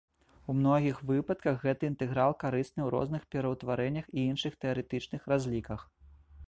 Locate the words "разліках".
5.37-5.89